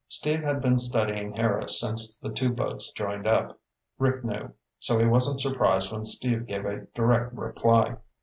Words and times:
Steve 0.07 0.41
had 0.41 0.61
been 0.63 0.79
studying 0.79 1.31
Harris 1.35 1.79
since 1.79 2.17
the 2.17 2.31
two 2.31 2.49
boats 2.51 2.89
joined 2.91 3.27
up, 3.27 3.59
Rick 3.99 4.23
knew, 4.25 4.51
so 4.79 4.97
he 4.97 5.05
wasn't 5.05 5.39
surprised 5.39 5.91
when 5.91 6.05
Steve 6.05 6.47
gave 6.47 6.65
a 6.65 6.87
direct 6.95 7.31
reply. 7.35 7.97